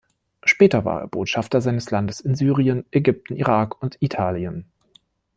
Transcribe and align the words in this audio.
Später 0.43 0.83
war 0.83 1.01
er 1.01 1.07
Botschafter 1.07 1.61
seines 1.61 1.91
Landes 1.91 2.21
in 2.21 2.33
Syrien, 2.33 2.85
Ägypten, 2.89 3.35
Irak 3.35 3.79
und 3.83 4.01
Italien. 4.01 4.65